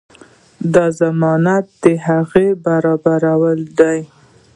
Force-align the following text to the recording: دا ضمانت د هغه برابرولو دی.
دا 0.73 0.85
ضمانت 1.01 1.65
د 1.83 1.85
هغه 2.05 2.45
برابرولو 2.65 3.65
دی. 3.79 3.99